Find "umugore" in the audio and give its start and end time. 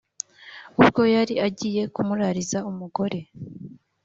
2.69-3.19